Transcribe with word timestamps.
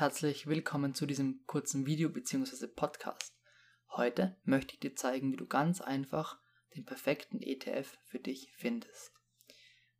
herzlich 0.00 0.46
willkommen 0.46 0.94
zu 0.94 1.04
diesem 1.04 1.44
kurzen 1.44 1.84
Video 1.84 2.08
bzw. 2.08 2.68
Podcast. 2.68 3.34
Heute 3.90 4.34
möchte 4.44 4.72
ich 4.72 4.80
dir 4.80 4.96
zeigen, 4.96 5.30
wie 5.30 5.36
du 5.36 5.46
ganz 5.46 5.82
einfach 5.82 6.40
den 6.74 6.86
perfekten 6.86 7.42
ETF 7.42 7.98
für 8.06 8.18
dich 8.18 8.50
findest. 8.56 9.12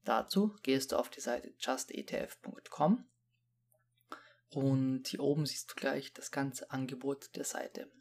Dazu 0.05 0.57
gehst 0.63 0.93
du 0.93 0.97
auf 0.97 1.11
die 1.11 1.21
Seite 1.21 1.53
justetf.com 1.59 3.11
und 4.49 5.07
hier 5.07 5.21
oben 5.21 5.45
siehst 5.45 5.71
du 5.71 5.75
gleich 5.75 6.15
das 6.15 6.31
ganze 6.31 6.71
Angebot 6.71 7.37
der 7.37 7.45
Seite. 7.45 7.93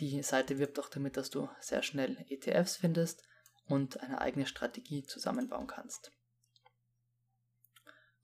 Die 0.00 0.22
Seite 0.22 0.58
wirbt 0.58 0.78
auch 0.78 0.90
damit, 0.90 1.16
dass 1.16 1.30
du 1.30 1.48
sehr 1.60 1.82
schnell 1.82 2.26
ETFs 2.28 2.76
findest 2.76 3.22
und 3.68 4.00
eine 4.00 4.20
eigene 4.20 4.46
Strategie 4.46 5.02
zusammenbauen 5.02 5.66
kannst. 5.66 6.12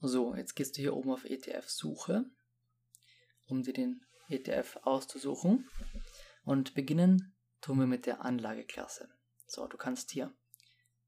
So, 0.05 0.34
jetzt 0.34 0.56
gehst 0.56 0.77
du 0.77 0.80
hier 0.80 0.97
oben 0.97 1.12
auf 1.12 1.24
ETF-Suche, 1.24 2.24
um 3.47 3.62
dir 3.62 3.73
den 3.73 4.05
ETF 4.28 4.80
auszusuchen. 4.83 5.69
Und 6.42 6.75
beginnen 6.75 7.37
tun 7.61 7.78
wir 7.78 7.87
mit 7.87 8.06
der 8.06 8.25
Anlageklasse. 8.25 9.09
So, 9.47 9.69
du 9.69 9.77
kannst 9.77 10.11
hier 10.11 10.34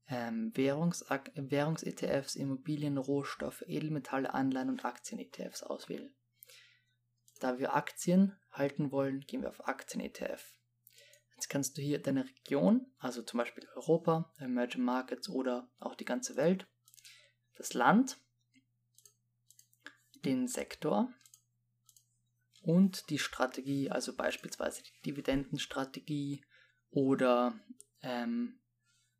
ähm, 0.07 0.55
Währungs-ETFs, 0.55 1.35
Währungs 1.35 2.35
Immobilien, 2.35 2.97
Rohstoffe, 2.97 3.65
Edelmetalle, 3.67 4.33
Anleihen 4.33 4.69
und 4.69 4.85
Aktien-ETFs 4.85 5.63
auswählen. 5.63 6.15
Da 7.41 7.59
wir 7.59 7.75
Aktien 7.75 8.37
halten 8.49 8.91
wollen, 8.91 9.19
gehen 9.27 9.41
wir 9.41 9.49
auf 9.49 9.67
Aktien-ETF. 9.67 10.53
Jetzt 11.33 11.49
kannst 11.49 11.77
du 11.77 11.81
hier 11.81 12.01
deine 12.01 12.23
Region, 12.23 12.93
also 12.99 13.23
zum 13.23 13.39
Beispiel 13.39 13.67
Europa, 13.75 14.33
Emerging 14.37 14.83
Markets 14.83 15.27
oder 15.27 15.69
auch 15.79 15.95
die 15.95 16.05
ganze 16.05 16.37
Welt, 16.37 16.65
das 17.57 17.73
Land 17.73 18.21
den 20.25 20.47
Sektor 20.47 21.13
und 22.61 23.09
die 23.09 23.19
Strategie, 23.19 23.91
also 23.91 24.15
beispielsweise 24.15 24.83
die 24.83 25.11
Dividendenstrategie 25.11 26.43
oder 26.89 27.59
ähm, 28.01 28.59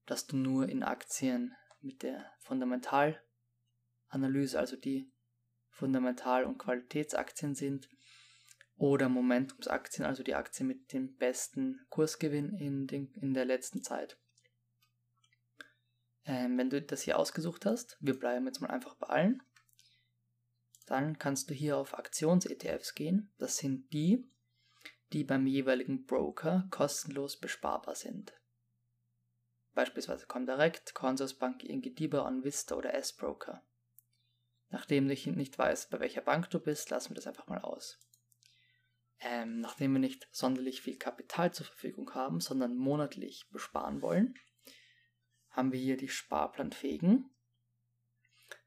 dass 0.05 0.27
du 0.27 0.37
nur 0.37 0.67
in 0.67 0.83
Aktien 0.83 1.55
mit 1.81 2.03
der 2.03 2.31
Fundamentalanalyse, 2.39 4.59
also 4.59 4.75
die 4.75 5.11
Fundamental- 5.69 6.45
und 6.45 6.57
Qualitätsaktien 6.57 7.55
sind, 7.55 7.89
oder 8.77 9.09
Momentumsaktien, 9.09 10.05
also 10.05 10.23
die 10.23 10.35
Aktien 10.35 10.67
mit 10.67 10.91
dem 10.91 11.15
besten 11.15 11.85
Kursgewinn 11.89 12.57
in, 12.57 12.87
den, 12.87 13.13
in 13.13 13.33
der 13.33 13.45
letzten 13.45 13.81
Zeit. 13.81 14.17
Ähm, 16.25 16.57
wenn 16.57 16.69
du 16.69 16.81
das 16.81 17.03
hier 17.03 17.17
ausgesucht 17.17 17.65
hast, 17.65 17.97
wir 18.01 18.19
bleiben 18.19 18.45
jetzt 18.47 18.59
mal 18.59 18.69
einfach 18.69 18.95
bei 18.95 19.07
allen, 19.07 19.41
dann 20.85 21.17
kannst 21.17 21.49
du 21.49 21.53
hier 21.53 21.77
auf 21.77 21.97
Aktions-ETFs 21.97 22.93
gehen. 22.93 23.33
Das 23.37 23.57
sind 23.57 23.91
die, 23.91 24.29
die 25.13 25.23
beim 25.23 25.47
jeweiligen 25.47 26.05
Broker 26.05 26.67
kostenlos 26.71 27.39
besparbar 27.39 27.95
sind. 27.95 28.33
Beispielsweise 29.73 30.25
Comdirect, 30.25 30.93
Consorsbank, 30.93 31.63
ING 31.63 31.81
DIBA, 31.81 32.25
OnVista 32.25 32.75
oder 32.75 32.93
S-Broker. 32.93 33.65
Nachdem 34.69 35.09
ich 35.09 35.27
nicht 35.27 35.57
weiß, 35.57 35.89
bei 35.89 35.99
welcher 35.99 36.21
Bank 36.21 36.49
du 36.49 36.59
bist, 36.59 36.89
lassen 36.89 37.11
wir 37.11 37.15
das 37.15 37.27
einfach 37.27 37.47
mal 37.47 37.59
aus. 37.59 37.99
Ähm, 39.19 39.59
nachdem 39.59 39.93
wir 39.93 39.99
nicht 39.99 40.27
sonderlich 40.31 40.81
viel 40.81 40.97
Kapital 40.97 41.53
zur 41.53 41.65
Verfügung 41.65 42.13
haben, 42.13 42.39
sondern 42.39 42.75
monatlich 42.75 43.47
besparen 43.49 44.01
wollen, 44.01 44.35
haben 45.49 45.71
wir 45.71 45.79
hier 45.79 45.97
die 45.97 46.09
Sparplanfähigen. 46.09 47.29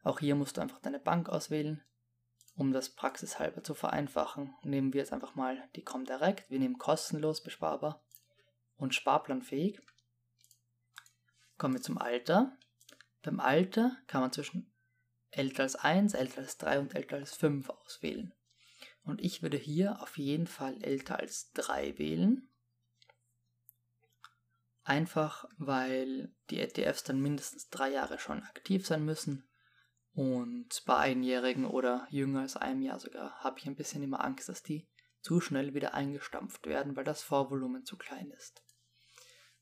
Auch 0.02 0.20
hier 0.20 0.34
musst 0.34 0.56
du 0.56 0.60
einfach 0.60 0.80
deine 0.80 1.00
Bank 1.00 1.28
auswählen, 1.28 1.82
um 2.58 2.72
das 2.72 2.90
praxishalber 2.90 3.62
zu 3.62 3.72
vereinfachen, 3.72 4.52
nehmen 4.64 4.92
wir 4.92 4.98
jetzt 4.98 5.12
einfach 5.12 5.36
mal 5.36 5.68
die 5.76 5.84
Comdirect. 5.84 6.50
Wir 6.50 6.58
nehmen 6.58 6.76
kostenlos 6.76 7.40
besparbar 7.40 8.04
und 8.76 8.96
sparplanfähig. 8.96 9.80
Kommen 11.56 11.74
wir 11.74 11.82
zum 11.82 11.98
Alter. 11.98 12.58
Beim 13.22 13.38
Alter 13.38 13.96
kann 14.08 14.22
man 14.22 14.32
zwischen 14.32 14.72
älter 15.30 15.62
als 15.62 15.76
1, 15.76 16.14
älter 16.14 16.40
als 16.40 16.58
3 16.58 16.80
und 16.80 16.96
älter 16.96 17.16
als 17.16 17.32
5 17.36 17.70
auswählen. 17.70 18.34
Und 19.04 19.20
ich 19.20 19.40
würde 19.40 19.56
hier 19.56 20.02
auf 20.02 20.18
jeden 20.18 20.48
Fall 20.48 20.82
älter 20.82 21.20
als 21.20 21.52
3 21.52 21.96
wählen. 21.98 22.50
Einfach 24.82 25.44
weil 25.58 26.34
die 26.50 26.58
ETFs 26.58 27.04
dann 27.04 27.20
mindestens 27.20 27.68
3 27.68 27.90
Jahre 27.90 28.18
schon 28.18 28.42
aktiv 28.42 28.84
sein 28.84 29.04
müssen 29.04 29.47
und 30.12 30.82
bei 30.86 30.96
Einjährigen 30.96 31.64
oder 31.64 32.06
jünger 32.10 32.40
als 32.40 32.56
einem 32.56 32.82
Jahr 32.82 32.98
sogar 32.98 33.38
habe 33.42 33.58
ich 33.58 33.66
ein 33.66 33.76
bisschen 33.76 34.02
immer 34.02 34.24
Angst, 34.24 34.48
dass 34.48 34.62
die 34.62 34.88
zu 35.20 35.40
schnell 35.40 35.74
wieder 35.74 35.94
eingestampft 35.94 36.66
werden, 36.66 36.96
weil 36.96 37.04
das 37.04 37.22
Vorvolumen 37.22 37.84
zu 37.84 37.96
klein 37.96 38.30
ist. 38.30 38.62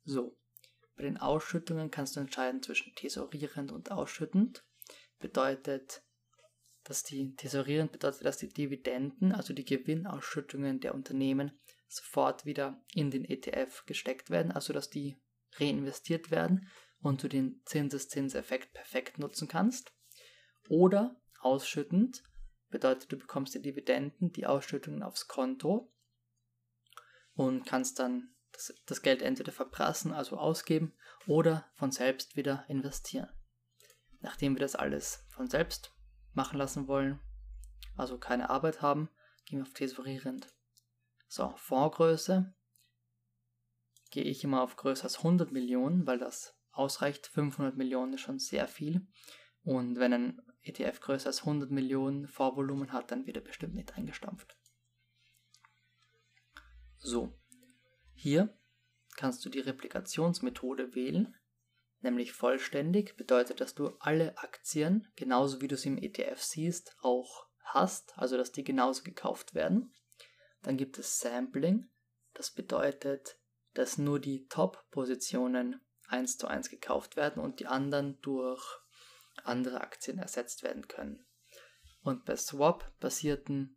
So, 0.05 0.39
bei 0.97 1.03
den 1.03 1.19
Ausschüttungen 1.19 1.91
kannst 1.91 2.17
du 2.17 2.21
entscheiden 2.21 2.63
zwischen 2.63 2.95
tesorierend 2.95 3.73
und 3.73 3.91
ausschüttend. 3.91 4.65
Bedeutet, 5.19 6.03
dass 6.85 7.03
die 7.03 7.35
tesorierend 7.35 7.93
bedeutet, 7.93 8.25
dass 8.25 8.39
die 8.39 8.49
Dividenden, 8.49 9.33
also 9.33 9.53
die 9.53 9.65
Gewinnausschüttungen 9.65 10.81
der 10.81 10.95
Unternehmen, 10.95 11.59
sofort 11.89 12.45
wieder 12.45 12.83
in 12.95 13.11
den 13.11 13.25
ETF 13.25 13.85
gesteckt 13.87 14.31
werden, 14.31 14.53
also 14.53 14.73
dass 14.73 14.91
die 14.91 15.17
reinvestiert 15.59 16.31
werden 16.31 16.71
und 17.01 17.23
du 17.23 17.29
den 17.29 17.63
Zinseszinseffekt 17.65 18.73
perfekt 18.73 19.19
nutzen 19.19 19.49
kannst. 19.49 19.93
Oder 20.69 21.17
ausschüttend 21.41 22.23
bedeutet, 22.69 23.11
du 23.13 23.17
bekommst 23.17 23.55
die 23.55 23.63
Dividenden, 23.63 24.33
die 24.33 24.47
Ausschüttungen 24.47 25.03
aufs 25.03 25.29
Konto 25.29 25.93
und 27.35 27.65
kannst 27.67 27.99
dann 27.99 28.35
das, 28.53 28.75
das 28.87 29.03
Geld 29.03 29.23
entweder 29.23 29.53
verprassen, 29.53 30.13
also 30.13 30.39
ausgeben, 30.39 30.95
oder 31.27 31.67
von 31.75 31.91
selbst 31.91 32.37
wieder 32.37 32.65
investieren. 32.69 33.29
Nachdem 34.21 34.55
wir 34.55 34.61
das 34.61 34.77
alles 34.77 35.25
von 35.29 35.49
selbst 35.49 35.93
machen 36.33 36.59
lassen 36.59 36.89
wollen, 36.89 37.21
also 37.97 38.19
keine 38.19 38.51
Arbeit 38.51 38.83
haben, 38.83 39.11
gehen 39.45 39.59
wir 39.59 39.67
auf 39.67 39.75
tesorierend. 39.75 40.53
So, 41.29 41.55
Fondsgröße 41.57 42.55
gehe 44.11 44.25
ich 44.25 44.45
immer 44.45 44.63
auf 44.63 44.77
größer 44.77 45.05
als 45.05 45.19
100 45.19 45.53
Millionen, 45.53 46.07
weil 46.07 46.19
das 46.19 46.57
ausreicht. 46.71 47.27
500 47.27 47.77
Millionen 47.77 48.15
ist 48.15 48.21
schon 48.21 48.39
sehr 48.39 48.69
viel. 48.69 49.07
Und 49.65 49.99
wenn 49.99 50.13
ein 50.13 50.43
ETF 50.67 51.01
größer 51.01 51.29
als 51.29 51.41
100 51.41 51.71
Millionen 51.71 52.27
Vorvolumen 52.27 52.93
hat, 52.93 53.11
dann 53.11 53.27
wird 53.27 53.37
er 53.37 53.43
bestimmt 53.43 53.75
nicht 53.75 53.97
eingestampft. 53.97 54.57
So, 56.99 57.33
hier 58.15 58.59
kannst 59.17 59.45
du 59.45 59.49
die 59.49 59.61
Replikationsmethode 59.61 60.95
wählen, 60.95 61.35
nämlich 62.01 62.33
vollständig, 62.33 63.17
bedeutet, 63.17 63.61
dass 63.61 63.75
du 63.75 63.97
alle 64.01 64.37
Aktien, 64.39 65.09
genauso 65.17 65.61
wie 65.61 65.69
du 65.69 65.77
sie 65.77 65.89
im 65.89 65.99
ETF 65.99 66.43
siehst, 66.43 66.97
auch 67.01 67.47
hast, 67.63 68.17
also 68.19 68.37
dass 68.37 68.53
die 68.53 68.65
genauso 68.65 69.03
gekauft 69.03 69.55
werden. 69.55 69.95
Dann 70.63 70.77
gibt 70.77 70.99
es 70.99 71.19
Sampling, 71.19 71.91
das 72.35 72.51
bedeutet, 72.51 73.39
dass 73.75 73.99
nur 73.99 74.21
die 74.21 74.47
Top-Positionen 74.49 75.81
1 76.09 76.39
zu 76.39 76.47
1 76.47 76.71
gekauft 76.71 77.17
werden 77.17 77.43
und 77.43 77.61
die 77.61 77.67
anderen 77.67 78.21
durch 78.21 78.65
andere 79.49 79.81
Aktien 79.81 80.19
ersetzt 80.19 80.63
werden 80.63 80.89
können. 80.89 81.27
Und 82.03 82.25
bei 82.25 82.37
Swap-basierten 82.37 83.77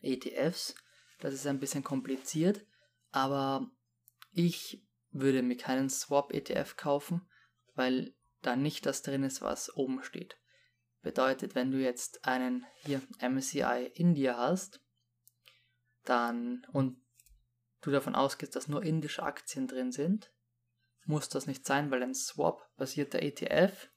ETFs, 0.00 0.74
das 1.20 1.34
ist 1.34 1.46
ein 1.46 1.60
bisschen 1.60 1.84
kompliziert, 1.84 2.64
aber 3.10 3.70
ich 4.32 4.86
würde 5.10 5.42
mir 5.42 5.56
keinen 5.56 5.88
Swap-ETF 5.90 6.76
kaufen, 6.76 7.28
weil 7.74 8.14
da 8.42 8.56
nicht 8.56 8.86
das 8.86 9.02
drin 9.02 9.22
ist, 9.22 9.42
was 9.42 9.74
oben 9.74 10.02
steht. 10.02 10.38
Bedeutet, 11.02 11.54
wenn 11.54 11.70
du 11.70 11.78
jetzt 11.78 12.24
einen 12.24 12.66
hier 12.76 13.00
MSCI 13.20 13.90
India 13.94 14.36
hast, 14.36 14.80
dann 16.04 16.66
und 16.72 17.00
du 17.80 17.90
davon 17.90 18.14
ausgehst, 18.14 18.56
dass 18.56 18.68
nur 18.68 18.82
indische 18.82 19.22
Aktien 19.22 19.66
drin 19.66 19.92
sind, 19.92 20.32
muss 21.04 21.28
das 21.28 21.46
nicht 21.46 21.64
sein, 21.66 21.90
weil 21.90 22.02
ein 22.02 22.14
Swap-basierter 22.14 23.22
ETF 23.22 23.88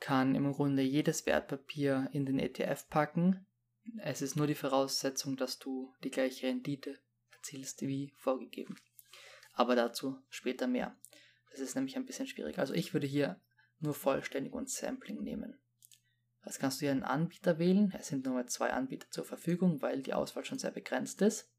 kann 0.00 0.34
im 0.34 0.52
Grunde 0.52 0.82
jedes 0.82 1.26
Wertpapier 1.26 2.08
in 2.12 2.26
den 2.26 2.38
ETF 2.38 2.88
packen. 2.88 3.46
Es 3.98 4.22
ist 4.22 4.36
nur 4.36 4.46
die 4.46 4.54
Voraussetzung, 4.54 5.36
dass 5.36 5.58
du 5.58 5.92
die 6.02 6.10
gleiche 6.10 6.46
Rendite 6.46 6.98
erzielst 7.32 7.82
wie 7.82 8.12
vorgegeben. 8.16 8.76
Aber 9.52 9.74
dazu 9.74 10.18
später 10.28 10.66
mehr. 10.66 10.96
Das 11.50 11.60
ist 11.60 11.74
nämlich 11.74 11.96
ein 11.96 12.04
bisschen 12.04 12.26
schwierig. 12.26 12.58
Also 12.58 12.74
ich 12.74 12.92
würde 12.92 13.06
hier 13.06 13.40
nur 13.78 13.94
vollständig 13.94 14.52
und 14.52 14.68
Sampling 14.68 15.22
nehmen. 15.22 15.58
Jetzt 16.44 16.60
kannst 16.60 16.80
du 16.80 16.86
hier 16.86 16.92
einen 16.92 17.02
Anbieter 17.02 17.58
wählen. 17.58 17.92
Es 17.98 18.08
sind 18.08 18.24
nur 18.24 18.46
zwei 18.46 18.70
Anbieter 18.70 19.10
zur 19.10 19.24
Verfügung, 19.24 19.82
weil 19.82 20.02
die 20.02 20.14
Auswahl 20.14 20.44
schon 20.44 20.58
sehr 20.58 20.70
begrenzt 20.70 21.20
ist. 21.22 21.50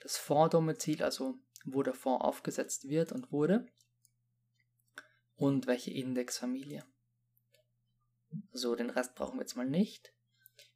Das 0.00 0.16
Fonddomizil, 0.16 1.02
also 1.02 1.38
wo 1.64 1.82
der 1.82 1.94
Fonds 1.94 2.24
aufgesetzt 2.24 2.88
wird 2.88 3.12
und 3.12 3.30
wurde. 3.30 3.66
Und 5.36 5.66
welche 5.66 5.92
Indexfamilie. 5.92 6.84
So, 8.52 8.74
den 8.74 8.90
Rest 8.90 9.14
brauchen 9.14 9.38
wir 9.38 9.42
jetzt 9.42 9.56
mal 9.56 9.68
nicht. 9.68 10.14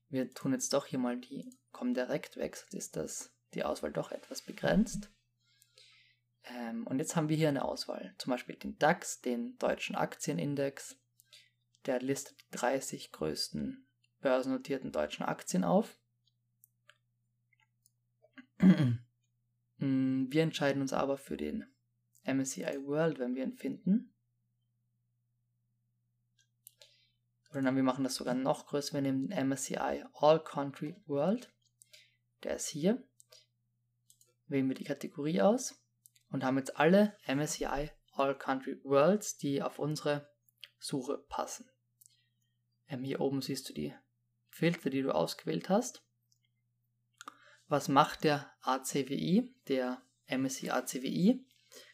wir 0.08 0.31
tun 0.31 0.53
jetzt 0.53 0.73
doch 0.73 0.87
hier 0.87 0.99
mal 0.99 1.19
die, 1.19 1.58
kommen 1.73 1.94
direkt 1.94 2.37
weg, 2.37 2.56
sonst 2.56 2.75
ist 2.75 2.97
das 2.97 3.35
die 3.55 3.64
Auswahl 3.64 3.93
doch 3.93 4.12
etwas 4.12 4.43
begrenzt. 4.43 5.11
Ähm, 6.44 6.87
und 6.87 6.99
jetzt 6.99 7.17
haben 7.17 7.29
wir 7.29 7.37
hier 7.37 7.49
eine 7.49 7.64
Auswahl, 7.64 8.14
zum 8.19 8.31
Beispiel 8.31 8.56
den 8.56 8.79
DAX, 8.79 9.20
den 9.20 9.58
deutschen 9.58 9.97
Aktienindex, 9.97 10.97
der 11.87 12.00
listet 12.00 12.41
die 12.41 12.56
30 12.56 13.12
größten 13.12 13.87
börsennotierten 14.20 14.93
deutschen 14.93 15.25
Aktien 15.25 15.64
auf. 15.64 15.99
Mm, 19.79 20.32
wir 20.32 20.43
entscheiden 20.43 20.81
uns 20.81 20.94
aber 20.94 21.19
für 21.19 21.37
den 21.37 21.67
MSCI 22.25 22.87
World, 22.87 23.19
wenn 23.19 23.35
wir 23.35 23.44
ihn 23.44 23.58
finden. 23.58 24.15
Oder 27.56 27.62
dann 27.62 27.76
wir 27.76 27.82
machen 27.82 28.05
das 28.05 28.17
sogar 28.17 28.35
noch 28.35 28.67
größer, 28.67 28.93
wir 28.93 29.00
nehmen 29.00 29.29
den 29.29 29.49
MSCI 29.49 30.05
All 30.12 30.44
Country 30.44 30.94
World. 31.06 31.50
Der 32.43 32.56
ist 32.56 32.69
hier. 32.69 33.03
Wählen 34.47 34.69
wir 34.69 34.75
die 34.75 34.85
Kategorie 34.85 35.41
aus 35.41 35.82
und 36.29 36.44
haben 36.44 36.58
jetzt 36.58 36.76
alle 36.76 37.17
MSCI 37.26 37.91
All 38.12 38.37
Country 38.37 38.79
Worlds, 38.85 39.38
die 39.38 39.62
auf 39.62 39.79
unsere 39.79 40.31
Suche 40.79 41.17
passen. 41.17 41.67
Ähm, 42.88 43.05
hier 43.05 43.23
oben 43.23 43.41
siehst 43.41 43.67
du 43.70 43.73
die 43.73 43.94
Filter, 44.50 44.91
die 44.91 45.00
du 45.00 45.12
ausgewählt 45.12 45.70
hast. 45.70 46.05
Was 47.69 47.88
macht 47.88 48.25
der 48.25 48.53
ACWI? 48.61 49.56
Der 49.69 50.03
MSCI 50.26 50.73
ACWI 50.73 51.43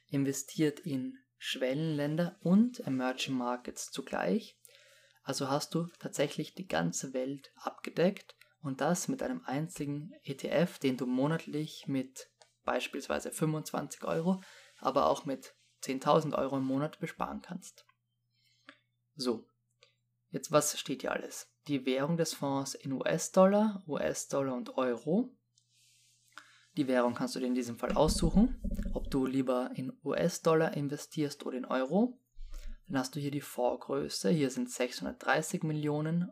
investiert 0.08 0.80
in 0.80 1.20
Schwellenländer 1.38 2.40
und 2.40 2.80
Emerging 2.80 3.34
Markets 3.34 3.92
zugleich. 3.92 4.58
Also 5.22 5.48
hast 5.48 5.74
du 5.74 5.86
tatsächlich 5.98 6.54
die 6.54 6.66
ganze 6.66 7.12
Welt 7.12 7.52
abgedeckt 7.56 8.36
und 8.60 8.80
das 8.80 9.08
mit 9.08 9.22
einem 9.22 9.42
einzigen 9.44 10.12
ETF, 10.24 10.78
den 10.78 10.96
du 10.96 11.06
monatlich 11.06 11.86
mit 11.86 12.30
beispielsweise 12.64 13.30
25 13.30 14.04
Euro, 14.04 14.42
aber 14.78 15.06
auch 15.06 15.24
mit 15.24 15.54
10.000 15.82 16.36
Euro 16.36 16.58
im 16.58 16.64
Monat 16.64 16.98
besparen 16.98 17.42
kannst. 17.42 17.86
So, 19.14 19.46
jetzt 20.30 20.52
was 20.52 20.78
steht 20.78 21.02
hier 21.02 21.12
alles? 21.12 21.52
Die 21.68 21.86
Währung 21.86 22.16
des 22.16 22.34
Fonds 22.34 22.74
in 22.74 22.92
US-Dollar, 22.92 23.82
US-Dollar 23.86 24.54
und 24.54 24.76
Euro. 24.76 25.36
Die 26.76 26.88
Währung 26.88 27.14
kannst 27.14 27.34
du 27.34 27.40
dir 27.40 27.46
in 27.46 27.54
diesem 27.54 27.78
Fall 27.78 27.92
aussuchen, 27.92 28.60
ob 28.94 29.10
du 29.10 29.26
lieber 29.26 29.70
in 29.74 29.92
US-Dollar 30.04 30.74
investierst 30.74 31.44
oder 31.44 31.58
in 31.58 31.64
Euro. 31.66 32.18
Dann 32.92 33.00
hast 33.00 33.16
du 33.16 33.20
hier 33.20 33.30
die 33.30 33.40
Vorgröße. 33.40 34.28
Hier 34.28 34.50
sind 34.50 34.70
630 34.70 35.62
Millionen 35.62 36.30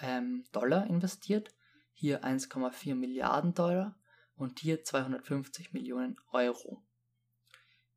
ähm, 0.00 0.46
Dollar 0.50 0.86
investiert, 0.86 1.54
hier 1.92 2.24
1,4 2.24 2.94
Milliarden 2.94 3.52
Dollar 3.52 4.00
und 4.34 4.60
hier 4.60 4.82
250 4.82 5.74
Millionen 5.74 6.16
Euro. 6.32 6.82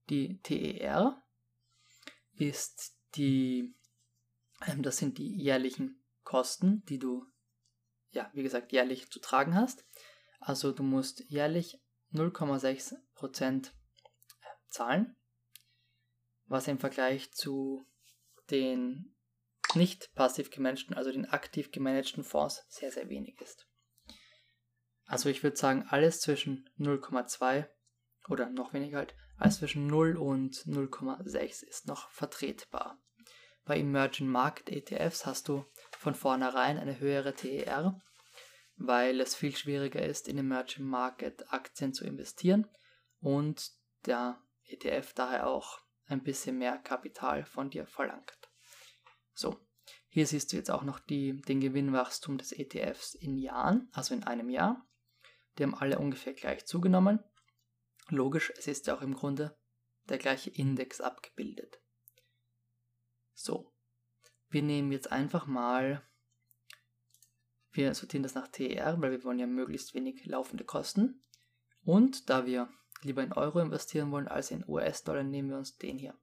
Die 0.09 0.41
TER 0.41 1.23
ist 2.33 2.97
die, 3.15 3.73
ähm, 4.67 4.83
das 4.83 4.97
sind 4.97 5.17
die 5.17 5.37
jährlichen 5.37 6.03
Kosten, 6.23 6.83
die 6.89 6.99
du, 6.99 7.25
ja, 8.11 8.29
wie 8.33 8.43
gesagt, 8.43 8.73
jährlich 8.73 9.09
zu 9.11 9.21
tragen 9.21 9.55
hast. 9.55 9.85
Also 10.41 10.73
du 10.73 10.83
musst 10.83 11.21
jährlich 11.29 11.81
0,6% 12.11 13.71
zahlen, 14.67 15.15
was 16.47 16.67
im 16.67 16.79
Vergleich 16.79 17.31
zu 17.31 17.87
den 18.51 19.15
nicht 19.75 20.13
passiv 20.15 20.51
gemanagten, 20.51 20.95
also 20.95 21.11
den 21.11 21.25
aktiv 21.25 21.71
gemanagten 21.71 22.23
Fonds 22.23 22.65
sehr, 22.69 22.91
sehr 22.91 23.09
wenig 23.09 23.39
ist. 23.41 23.67
Also 25.05 25.29
ich 25.29 25.43
würde 25.43 25.57
sagen, 25.57 25.85
alles 25.89 26.21
zwischen 26.21 26.69
0,2 26.79 27.67
oder 28.29 28.49
noch 28.49 28.73
weniger 28.73 28.99
halt, 28.99 29.15
alles 29.37 29.57
zwischen 29.57 29.87
0 29.87 30.17
und 30.17 30.55
0,6 30.65 31.63
ist 31.63 31.87
noch 31.87 32.09
vertretbar. 32.09 33.01
Bei 33.65 33.77
Emerging 33.79 34.27
Market 34.27 34.69
ETFs 34.69 35.25
hast 35.25 35.47
du 35.47 35.65
von 35.97 36.15
vornherein 36.15 36.77
eine 36.77 36.99
höhere 36.99 37.33
TER, 37.33 38.01
weil 38.75 39.19
es 39.21 39.35
viel 39.35 39.55
schwieriger 39.55 40.01
ist, 40.01 40.27
in 40.27 40.37
Emerging 40.37 40.85
Market 40.85 41.51
Aktien 41.51 41.93
zu 41.93 42.05
investieren 42.05 42.67
und 43.19 43.71
der 44.05 44.41
ETF 44.65 45.13
daher 45.13 45.47
auch 45.47 45.79
ein 46.05 46.23
bisschen 46.23 46.57
mehr 46.57 46.77
Kapital 46.77 47.45
von 47.45 47.69
dir 47.69 47.85
verlangt. 47.85 48.37
So, 49.33 49.59
hier 50.07 50.27
siehst 50.27 50.51
du 50.51 50.57
jetzt 50.57 50.71
auch 50.71 50.83
noch 50.83 50.99
die, 50.99 51.41
den 51.41 51.59
Gewinnwachstum 51.59 52.37
des 52.37 52.51
ETFs 52.51 53.15
in 53.15 53.37
Jahren, 53.37 53.89
also 53.93 54.13
in 54.13 54.23
einem 54.23 54.49
Jahr. 54.49 54.87
Die 55.57 55.63
haben 55.63 55.75
alle 55.75 55.99
ungefähr 55.99 56.33
gleich 56.33 56.65
zugenommen. 56.65 57.19
Logisch, 58.09 58.51
es 58.57 58.67
ist 58.67 58.87
ja 58.87 58.95
auch 58.95 59.01
im 59.01 59.15
Grunde 59.15 59.57
der 60.09 60.17
gleiche 60.17 60.49
Index 60.49 61.01
abgebildet. 61.01 61.81
So, 63.33 63.73
wir 64.49 64.61
nehmen 64.61 64.91
jetzt 64.91 65.11
einfach 65.11 65.47
mal, 65.47 66.07
wir 67.71 67.93
sortieren 67.95 68.23
das 68.23 68.35
nach 68.35 68.47
TER, 68.49 69.01
weil 69.01 69.11
wir 69.11 69.23
wollen 69.23 69.39
ja 69.39 69.47
möglichst 69.47 69.93
wenig 69.93 70.25
laufende 70.25 70.63
Kosten. 70.63 71.23
Und 71.83 72.29
da 72.29 72.45
wir 72.45 72.69
lieber 73.03 73.23
in 73.23 73.33
Euro 73.33 73.59
investieren 73.59 74.11
wollen 74.11 74.27
als 74.27 74.51
in 74.51 74.63
US-Dollar, 74.67 75.23
nehmen 75.23 75.49
wir 75.49 75.57
uns 75.57 75.77
den 75.77 75.97
hier. 75.97 76.17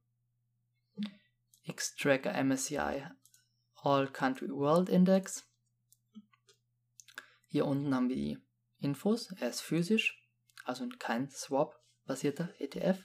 X-Tracker 1.65 2.33
MSCI 2.43 3.07
All 3.83 4.09
Country 4.09 4.49
World 4.51 4.89
Index. 4.89 5.47
Hier 7.47 7.67
unten 7.67 7.95
haben 7.95 8.09
wir 8.09 8.17
die 8.17 8.39
Infos. 8.79 9.33
Er 9.39 9.49
ist 9.49 9.63
physisch, 9.63 10.23
also 10.65 10.87
kein 10.99 11.31
Swap-basierter 11.31 12.51
ETF. 12.59 12.99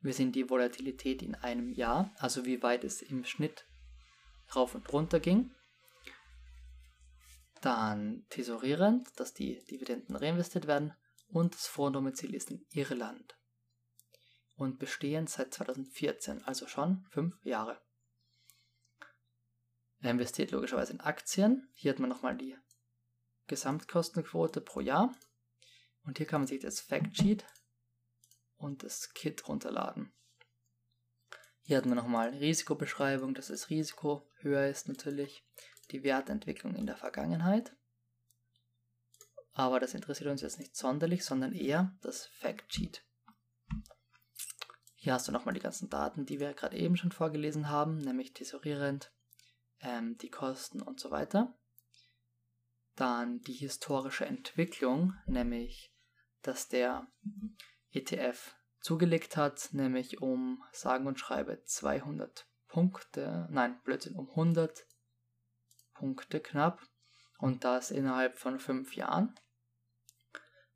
Wir 0.00 0.12
sehen 0.12 0.32
die 0.32 0.48
Volatilität 0.48 1.22
in 1.22 1.34
einem 1.34 1.70
Jahr, 1.70 2.14
also 2.18 2.44
wie 2.44 2.62
weit 2.62 2.84
es 2.84 3.02
im 3.02 3.24
Schnitt 3.24 3.66
rauf 4.54 4.74
und 4.74 4.92
runter 4.92 5.18
ging. 5.18 5.50
Dann 7.60 8.24
tesorierend, 8.28 9.08
dass 9.16 9.34
die 9.34 9.64
Dividenden 9.64 10.14
reinvestiert 10.14 10.66
werden. 10.66 10.94
Und 11.28 11.54
das 11.54 11.66
Fondsdomizil 11.66 12.34
ist 12.34 12.50
in 12.50 12.66
Irland. 12.70 13.38
Und 14.56 14.78
bestehend 14.78 15.30
seit 15.30 15.54
2014, 15.54 16.42
also 16.44 16.66
schon 16.66 17.06
fünf 17.10 17.44
Jahre. 17.44 17.80
Er 20.00 20.10
investiert 20.10 20.50
logischerweise 20.50 20.92
in 20.92 21.00
Aktien. 21.00 21.68
Hier 21.74 21.92
hat 21.92 21.98
man 21.98 22.08
nochmal 22.08 22.36
die 22.36 22.56
Gesamtkostenquote 23.46 24.60
pro 24.60 24.80
Jahr. 24.80 25.14
Und 26.04 26.18
hier 26.18 26.26
kann 26.26 26.40
man 26.42 26.48
sich 26.48 26.60
das 26.60 26.80
Factsheet 26.80 27.44
und 28.56 28.82
das 28.82 29.12
Kit 29.12 29.46
runterladen. 29.48 30.12
Hier 31.62 31.76
hat 31.76 31.86
man 31.86 31.96
nochmal 31.96 32.30
Risikobeschreibung, 32.30 33.34
dass 33.34 33.48
das 33.48 33.68
Risiko 33.68 34.26
höher 34.38 34.68
ist 34.68 34.88
natürlich, 34.88 35.44
die 35.90 36.02
Wertentwicklung 36.02 36.74
in 36.74 36.86
der 36.86 36.96
Vergangenheit. 36.96 37.76
Aber 39.58 39.80
das 39.80 39.94
interessiert 39.94 40.30
uns 40.30 40.40
jetzt 40.40 40.60
nicht 40.60 40.76
sonderlich, 40.76 41.24
sondern 41.24 41.52
eher 41.52 41.92
das 42.00 42.26
Factsheet. 42.26 43.04
Hier 44.94 45.14
hast 45.14 45.26
du 45.26 45.32
nochmal 45.32 45.52
die 45.52 45.60
ganzen 45.60 45.90
Daten, 45.90 46.26
die 46.26 46.38
wir 46.38 46.54
gerade 46.54 46.76
eben 46.76 46.96
schon 46.96 47.10
vorgelesen 47.10 47.68
haben, 47.68 47.98
nämlich 47.98 48.32
tesorierend, 48.34 49.12
ähm, 49.80 50.16
die 50.18 50.30
Kosten 50.30 50.80
und 50.80 51.00
so 51.00 51.10
weiter. 51.10 51.58
Dann 52.94 53.40
die 53.40 53.52
historische 53.52 54.26
Entwicklung, 54.26 55.14
nämlich 55.26 55.92
dass 56.42 56.68
der 56.68 57.08
ETF 57.90 58.54
zugelegt 58.80 59.36
hat, 59.36 59.70
nämlich 59.72 60.22
um 60.22 60.62
sagen 60.70 61.08
und 61.08 61.18
schreibe 61.18 61.64
200 61.64 62.48
Punkte, 62.68 63.48
nein, 63.50 63.80
Blödsinn, 63.82 64.14
um 64.14 64.28
100 64.30 64.86
Punkte 65.94 66.38
knapp 66.38 66.80
und 67.38 67.64
das 67.64 67.90
innerhalb 67.90 68.38
von 68.38 68.60
fünf 68.60 68.94
Jahren. 68.94 69.34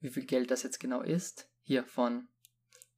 Wie 0.03 0.11
viel 0.11 0.27
Geld 0.27 0.51
das 0.51 0.65
jetzt 0.65 0.81
genau 0.81 1.01
ist, 1.01 1.49
hier 1.63 1.85
von 1.85 2.27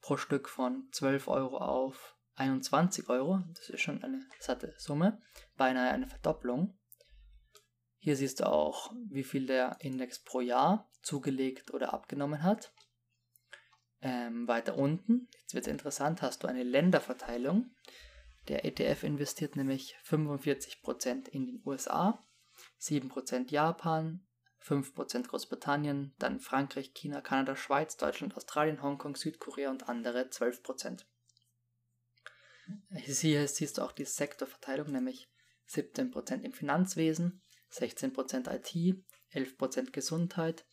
pro 0.01 0.17
Stück 0.17 0.49
von 0.49 0.89
12 0.91 1.29
Euro 1.29 1.59
auf 1.59 2.17
21 2.37 3.11
Euro, 3.11 3.43
das 3.55 3.69
ist 3.69 3.83
schon 3.83 4.03
eine 4.03 4.27
satte 4.41 4.75
Summe, 4.79 5.21
beinahe 5.57 5.91
eine 5.91 6.07
Verdopplung. 6.07 6.79
Hier 7.99 8.17
siehst 8.17 8.41
du 8.41 8.51
auch, 8.51 8.91
wie 9.11 9.23
viel 9.23 9.45
der 9.45 9.77
Index 9.81 10.19
pro 10.19 10.41
Jahr 10.41 10.91
zugelegt 11.03 11.75
oder 11.75 11.93
abgenommen 11.93 12.43
hat. 12.43 12.73
Ähm, 14.01 14.49
weiter 14.49 14.79
unten, 14.79 15.29
jetzt 15.43 15.53
wird 15.53 15.67
es 15.67 15.71
interessant, 15.71 16.23
hast 16.23 16.43
du 16.43 16.47
eine 16.47 16.63
Länderverteilung. 16.63 17.71
Der 18.49 18.65
ETF 18.65 19.03
investiert 19.03 19.57
nämlich 19.57 19.95
45% 20.07 21.29
in 21.29 21.45
den 21.47 21.63
USA, 21.67 22.19
7% 22.81 23.51
Japan, 23.51 24.27
5% 24.67 25.29
Großbritannien, 25.29 26.15
dann 26.19 26.41
Frankreich, 26.41 26.95
China, 26.95 27.21
Kanada, 27.21 27.55
Schweiz, 27.55 27.97
Deutschland, 27.97 28.37
Australien, 28.37 28.83
Hongkong, 28.83 29.15
Südkorea 29.15 29.71
und 29.71 29.89
andere 29.89 30.23
12%. 30.23 31.05
Hier 32.95 33.47
siehst 33.47 33.79
du 33.79 33.83
auch 33.83 33.93
die 33.93 34.07
Sektorverteilung, 34.07 34.91
nämlich 34.91 35.31
17% 35.69 36.43
im 36.43 36.53
Finanzwesen, 36.53 37.43
16% 37.71 38.49
IT, 38.51 39.05
11% 39.33 39.91
Gesundheit, 39.91 40.67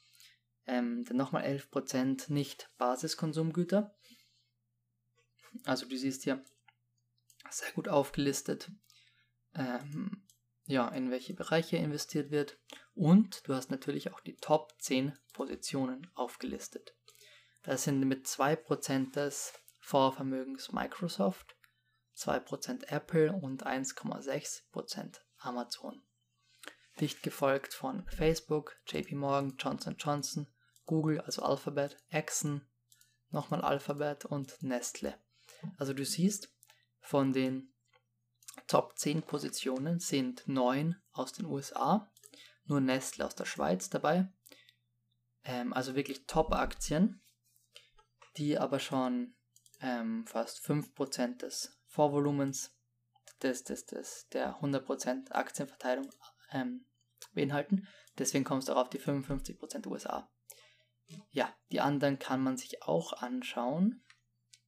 ähm, 0.67 1.03
dann 1.05 1.17
nochmal 1.17 1.43
11% 1.43 2.31
nicht 2.31 2.69
Basiskonsumgüter. 2.77 3.95
Also 5.65 5.85
du 5.85 5.97
siehst 5.97 6.23
hier 6.23 6.43
sehr 7.49 7.71
gut 7.73 7.89
aufgelistet, 7.89 8.71
ähm, 9.53 10.23
ja, 10.65 10.87
in 10.89 11.11
welche 11.11 11.33
Bereiche 11.33 11.77
investiert 11.77 12.31
wird. 12.31 12.57
Und 12.93 13.47
du 13.47 13.53
hast 13.53 13.71
natürlich 13.71 14.11
auch 14.13 14.19
die 14.19 14.35
Top 14.35 14.73
10 14.79 15.17
Positionen 15.33 16.11
aufgelistet. 16.13 16.95
Das 17.63 17.83
sind 17.83 17.99
mit 18.01 18.25
2% 18.25 19.13
des 19.13 19.53
Vorvermögens 19.79 20.71
Microsoft, 20.71 21.55
2% 22.17 22.87
Apple 22.87 23.33
und 23.33 23.65
1,6% 23.65 25.19
Amazon. 25.37 26.03
Dicht 26.99 27.23
gefolgt 27.23 27.73
von 27.73 28.05
Facebook, 28.07 28.77
JP 28.87 29.15
Morgan, 29.15 29.55
Johnson 29.57 29.95
Johnson, 29.97 30.47
Google, 30.85 31.21
also 31.21 31.41
Alphabet, 31.41 31.97
Exxon, 32.09 32.67
nochmal 33.29 33.61
Alphabet 33.61 34.25
und 34.25 34.61
Nestle. 34.61 35.17
Also 35.77 35.93
du 35.93 36.05
siehst, 36.05 36.53
von 36.99 37.33
den 37.33 37.73
Top 38.67 38.97
10 38.97 39.23
Positionen 39.23 39.99
sind 39.99 40.47
9 40.47 41.01
aus 41.13 41.33
den 41.33 41.45
USA, 41.45 42.11
nur 42.65 42.81
Nestle 42.81 43.25
aus 43.25 43.35
der 43.35 43.45
Schweiz 43.45 43.89
dabei. 43.89 44.31
Ähm, 45.43 45.73
also 45.73 45.95
wirklich 45.95 46.25
Top-Aktien, 46.27 47.21
die 48.37 48.57
aber 48.57 48.79
schon 48.79 49.35
ähm, 49.79 50.25
fast 50.27 50.65
5% 50.65 51.37
des 51.37 51.77
Vorvolumens 51.87 52.77
des, 53.41 53.63
des, 53.63 53.85
des, 53.85 54.27
der 54.29 54.61
100% 54.61 55.31
Aktienverteilung 55.31 56.09
ähm, 56.51 56.85
beinhalten. 57.33 57.87
Deswegen 58.17 58.43
kommst 58.43 58.67
du 58.69 58.73
auch 58.73 58.83
auf 58.83 58.89
die 58.89 58.99
55% 58.99 59.87
USA. 59.87 60.29
Ja, 61.31 61.53
die 61.71 61.81
anderen 61.81 62.19
kann 62.19 62.41
man 62.41 62.57
sich 62.57 62.83
auch 62.83 63.13
anschauen. 63.13 64.03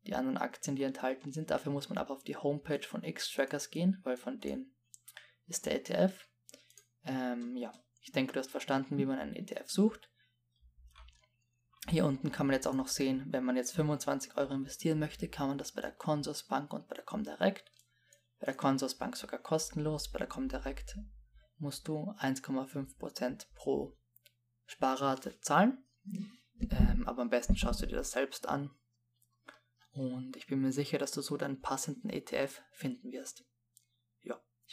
Die 0.05 0.15
anderen 0.15 0.37
Aktien, 0.37 0.75
die 0.75 0.83
enthalten 0.83 1.31
sind. 1.31 1.51
Dafür 1.51 1.71
muss 1.71 1.87
man 1.87 1.97
aber 1.97 2.13
auf 2.13 2.23
die 2.23 2.35
Homepage 2.35 2.85
von 2.85 3.03
X-Trackers 3.03 3.69
gehen, 3.69 4.01
weil 4.03 4.17
von 4.17 4.39
denen 4.39 4.75
ist 5.47 5.65
der 5.65 5.75
ETF. 5.75 6.27
Ähm, 7.05 7.55
ja, 7.55 7.71
ich 8.01 8.11
denke, 8.11 8.33
du 8.33 8.39
hast 8.39 8.51
verstanden, 8.51 8.97
wie 8.97 9.05
man 9.05 9.19
einen 9.19 9.35
ETF 9.35 9.69
sucht. 9.69 10.09
Hier 11.89 12.05
unten 12.05 12.31
kann 12.31 12.47
man 12.47 12.53
jetzt 12.53 12.67
auch 12.67 12.73
noch 12.73 12.87
sehen, 12.87 13.25
wenn 13.27 13.43
man 13.43 13.57
jetzt 13.57 13.73
25 13.73 14.37
Euro 14.37 14.53
investieren 14.53 14.99
möchte, 14.99 15.27
kann 15.27 15.49
man 15.49 15.57
das 15.57 15.73
bei 15.73 15.81
der 15.81 15.91
Consorsbank 15.91 16.71
und 16.71 16.87
bei 16.87 16.95
der 16.95 17.03
Comdirect. 17.03 17.69
Bei 18.39 18.45
der 18.45 18.55
Consorsbank 18.55 19.17
sogar 19.17 19.39
kostenlos, 19.39 20.09
bei 20.09 20.19
der 20.19 20.27
Comdirect 20.27 20.97
musst 21.57 21.87
du 21.87 22.11
1,5% 22.19 23.47
pro 23.55 23.97
Sparrate 24.65 25.39
zahlen. 25.41 25.83
Ähm, 26.59 27.03
aber 27.05 27.21
am 27.21 27.29
besten 27.29 27.55
schaust 27.55 27.81
du 27.81 27.85
dir 27.85 27.97
das 27.97 28.11
selbst 28.11 28.47
an. 28.47 28.71
Und 29.91 30.35
ich 30.37 30.47
bin 30.47 30.61
mir 30.61 30.71
sicher, 30.71 30.97
dass 30.97 31.11
du 31.11 31.21
so 31.21 31.37
deinen 31.37 31.61
passenden 31.61 32.09
ETF 32.09 32.61
finden 32.71 33.11
wirst. 33.11 33.45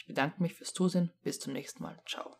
Ich 0.01 0.07
bedanke 0.07 0.41
mich 0.41 0.55
fürs 0.55 0.73
Zusehen. 0.73 1.11
Bis 1.21 1.37
zum 1.37 1.53
nächsten 1.53 1.83
Mal. 1.83 2.01
Ciao. 2.07 2.35